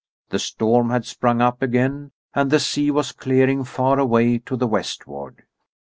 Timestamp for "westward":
4.65-5.43